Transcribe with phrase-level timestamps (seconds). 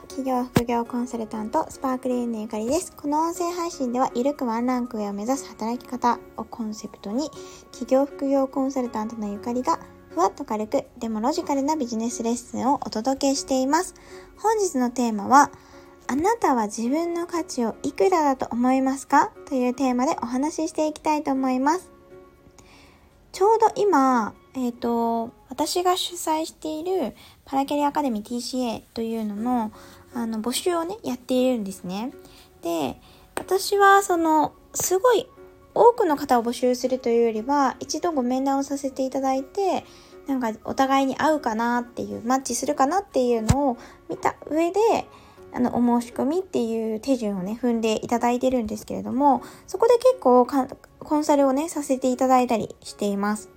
[0.00, 2.92] 企業副業コンサルタントスパークリーンのゆかりです。
[2.92, 7.30] この音声配信ではゆるくワンランク上を目指す働き方をコンセプトに
[7.72, 9.78] 企業副業コンサルタントのゆかりが
[10.10, 13.94] ふわっと軽くでもロジカルなビジネスレッスンをお届けしています。
[14.36, 15.50] 本日のテーマは
[16.08, 19.32] あなたは自分の価値をいくらだと思いますか？
[19.48, 21.90] というテーマでお話ししていきたいと思います。
[23.32, 27.14] ちょうど今、えっ、ー、と、私が主催している
[27.46, 29.72] パラキャリアカデミー TCA というのの、
[30.14, 32.12] あの、募集をね、やっているんですね。
[32.62, 33.00] で、
[33.36, 35.28] 私はその、すごい
[35.72, 39.84] 多くの方を募集するというよりは、一度ご面談をさせていただいて、
[40.26, 43.76] なんかお互いに合うかなっていう、マッチするかなっていうのを
[44.08, 44.80] 見た上で、
[45.52, 50.44] あの、お申し込みっていう手順をね、踏んでいただいてるんですけれども、そこで結構
[50.98, 53.50] コンサルをね、させていただいたりしています。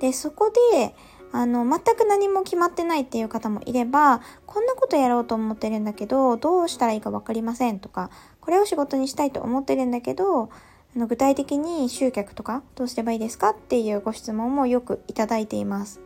[0.00, 0.94] で、そこで、
[1.32, 10.50] あの、全く何も決まってないっていう方もいれば、こんなことやろうと思ってるんだけど、どうしたらいいかわかりませんとか、これを仕事にしたいと思ってるんだけど、
[10.96, 16.00] あの具体的に集客とかどうすればいいですかっていうご質問もよくいただいています。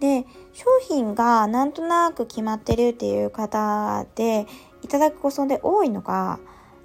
[0.00, 4.46] で、商品がなんとなく決まってるっていう方で
[4.82, 6.40] いただくご相談で多いのが、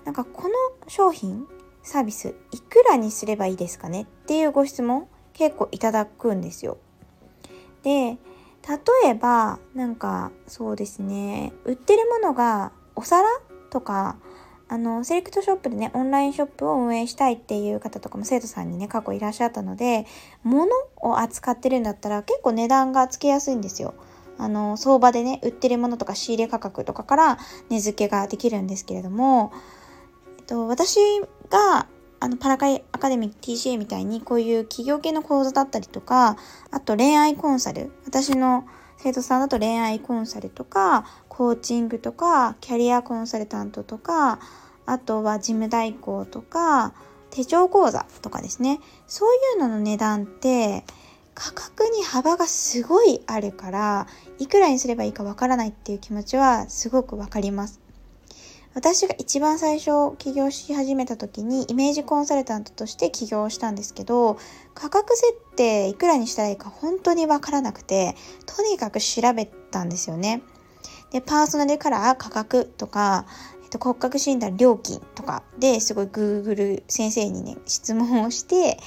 [0.05, 0.53] なんかこの
[0.87, 1.47] 商品、
[1.81, 6.77] サービスいくらにすればいいですかねっていうご質問結構いただくんですよ。
[7.83, 8.17] で、例
[9.09, 13.27] えば、なんか、そうですね、売ってるものがお皿？
[13.69, 14.17] とか、
[14.69, 20.05] あの、セレクトショップでね、オンラインショップを運営したいっていう方とかも生徒さんにね、過去いらっしゃったので、
[20.43, 23.93] 物を扱ってるんだったら結構値段がつけやすいんですよ。
[24.37, 27.37] あの、相場でね、売ってるものとか仕入れ価格とかから
[27.69, 29.51] 値付けができるんですけれども、
[30.39, 30.99] えっと、私
[31.49, 31.87] が
[32.19, 36.37] あの、パラカイアカデミック TCA みたいにこういう企業系の講座だったりとか、
[36.71, 37.91] あと恋愛コンサル。
[38.05, 38.65] 私の
[38.97, 44.39] 生徒さんだと恋愛コンサルとか、コーチングとか、キャリアコンサルタントとか、
[44.85, 46.93] あとは事務代行とか、
[47.29, 48.79] 手帳講座とかですね。
[49.05, 50.83] そういうのの値段って、
[51.35, 54.07] 価格に幅がすごいあるから、
[54.39, 57.86] いくらにすればいいかわからないっていう気持ちはすごくわかります。
[58.77, 64.37] 私が一番最初起業し始めた時にイメージコンサルタントとして起業したんですけど
[64.75, 68.15] 価格設定いくらにしたらいいか本当にわからなくて
[68.45, 70.43] とにかく調べたんですよね。
[71.09, 73.25] でパーソナルカラー価格とか、
[73.63, 78.77] えっと、骨格診断料金とかですごい Google 先生にね質問をして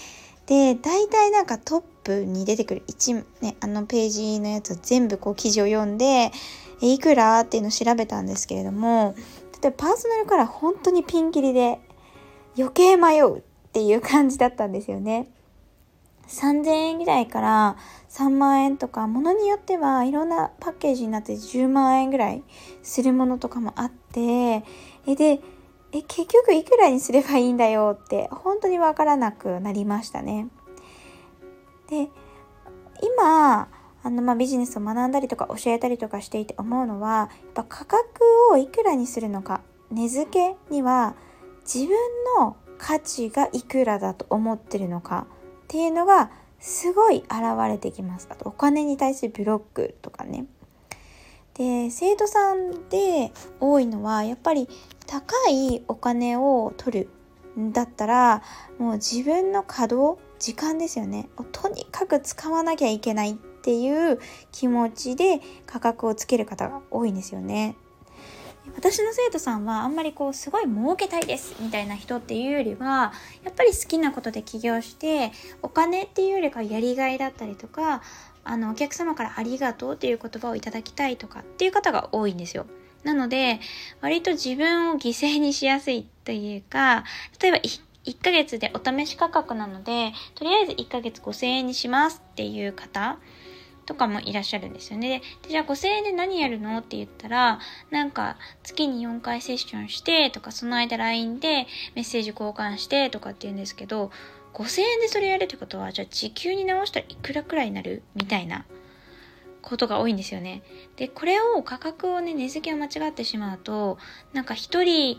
[0.46, 6.30] で大体なんかトップに出てくる1、ね、あのページのやつ全部こう記事を読んで
[6.80, 9.16] いくらっていうのを調べたんですけれども
[9.60, 11.80] でパーソナルカラー本当にピンキリで
[12.56, 15.30] 余計迷うっていう感じだったんですよね。
[16.30, 17.76] 3000円ぐらいから
[18.08, 22.42] 3万円とか、ものによってはいろんなパッケージになって10万円ぐらい
[22.82, 24.20] するものとかもあって、
[25.06, 25.40] え、で、
[25.92, 30.48] え、結局いくらにすればいいんだよって本当にわからなくなりましたね。
[31.88, 32.08] で、
[33.02, 33.68] 今、
[34.02, 41.14] あの、まあ、ビジネスを学んだりとか教えたりとかしていて思うのは、やっぱ価格をいくらにするのか、値付けには
[41.62, 41.96] 自分
[42.38, 45.26] の価値がいくらだと思ってるのか
[45.64, 47.30] っていうのがすごい現
[47.68, 48.28] れてきます。
[48.30, 50.46] あとお金に対するブロックとかね。
[51.54, 54.68] で、生徒さんで多いのはやっぱり
[55.06, 57.08] 高いお金を取る
[57.60, 58.42] んだったら
[58.78, 61.28] もう自分の稼働時間ですよね。
[61.52, 64.18] とにかく使わなきゃいけないっていう
[64.52, 67.76] 気持ちで価格をつける方が多いんですよね。
[68.76, 73.12] 私の生徒さんはあんまりこうすごい儲けたいですみたいな人っていうよりは
[73.44, 75.32] やっぱり好きなことで起業して
[75.62, 78.02] お金っていうよりかやりがいだったりとか
[78.44, 82.66] あのお客様からありがとうっていう言葉をいただきたいとかっていう方が多いんですよ。
[83.04, 83.60] なので
[84.00, 87.04] 割と自分を犠牲にしやすいというか
[87.40, 93.18] 例えば1ヶ月でお試し価格なのでとりあえず1ヶ月5000円にしますっていう方
[93.90, 95.20] とかもいらっしゃるんですよね。
[95.42, 97.58] で、じゃあ5000円で何やるのって言ったら、
[97.90, 101.66] なんか月に4回セッションしてとか、その間 LINE で
[101.96, 104.12] メッセージ交換してとかって言うんですけど、
[104.54, 108.04] 5000円でそれやるってことは、じゃあ時給に直したらいくらくらいになる？
[108.14, 108.64] みたいな
[109.60, 110.62] ことが多いんですよね。
[110.94, 113.98] で、これを価格をね、値付けを間違ってしまうと、
[114.32, 115.18] なんか一人、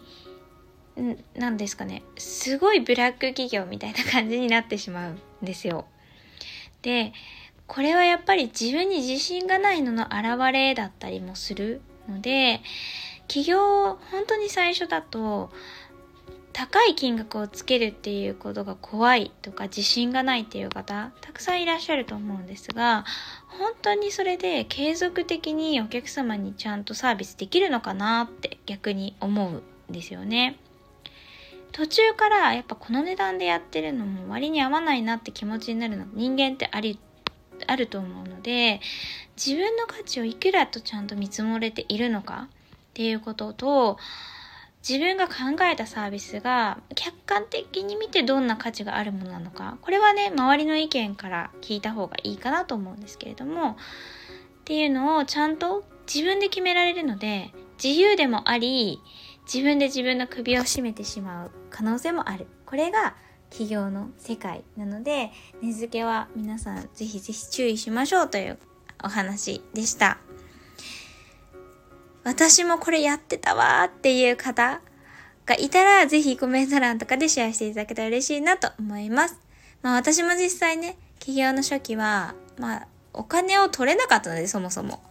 [1.35, 5.87] なんですかね、すごいブラック企業みたいな感じになってしまうんですよ。
[6.83, 7.11] で、
[7.71, 11.79] これはやっぱり自分に自信がないのの表れだったりもする
[12.09, 12.59] ので、
[13.29, 15.49] 起業、本当に最初だと、
[16.51, 23.05] 高い金額をつけるっていうことが怖いとか自信がないっていう方たくさんいらっしゃると思うんですが
[23.47, 30.57] 本当にそれで継続的にお客様にちゃんとサービスできるのかなって逆に思うんですよね。
[31.71, 36.99] 途中からやっぱこの値段でやってるのも割に合わないなって気持ちになるの人間ってあり
[37.67, 38.81] あると思うので
[39.35, 43.97] 自分の価値をいくらとちゃんと見積もれているのかっていうことと
[44.87, 45.33] 自分が考
[45.71, 49.77] えたサービスが客観的に見てどんな価値があるものなのか。
[49.81, 53.75] これはね周りの意見から聞いた方がいいかなと思うんですけれどもっ
[54.65, 59.01] ていうのをちゃんと自分で決められるので自由でもあり
[59.51, 62.47] 自分で自分の首を絞めてしまう可能性もある。
[62.65, 63.15] これが
[63.51, 65.29] 企業の世界なので
[65.61, 68.57] 値付けは皆さんぜひぜひ注意しましょうという
[69.03, 70.17] お話でした。
[72.23, 74.81] 私もこれやってたわーっていう方
[75.45, 79.39] がいたら、ぜひコメント欄とかでシェアしていただけたら嬉しいなと思います。
[79.81, 85.01] まあ私も実際ね、企業の初期は、まあお金を取れなかったので、そもそも。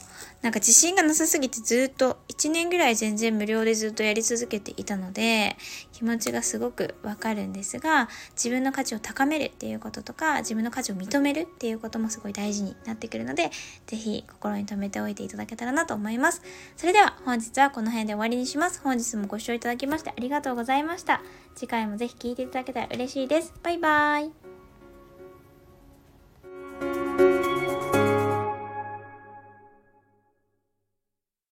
[0.43, 5.57] なんか自信がなさすぎてずっと1年ぐらい全然無料でずっとやり続けていたので
[5.93, 13.51] 気持ちがすごくわかるんですが自分の価値を高めるっていうこととか自分の価値を認めるっていうこともすごい大事になってくるので
[13.87, 16.43] ぜひ心に留めておいていただけたらなと思います。
[16.77, 18.81] それでは本日はこの辺で終わりにします。
[18.83, 21.23] 本日もご視聴いただきましてありがとうございました。
[21.55, 23.53] 次回もぜひ聴いていただけたら嬉しいです。
[23.63, 24.50] バイバーイ。